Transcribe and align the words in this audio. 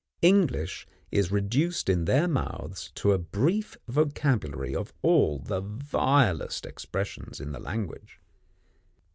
English 0.23 0.87
is 1.11 1.29
reduced 1.31 1.87
in 1.87 2.05
their 2.05 2.27
mouths 2.27 2.91
to 2.95 3.11
a 3.11 3.19
brief 3.19 3.77
vocabulary 3.87 4.75
of 4.75 4.91
all 5.03 5.37
the 5.37 5.61
vilest 5.61 6.65
expressions 6.65 7.39
in 7.39 7.51
the 7.51 7.59
language. 7.59 8.19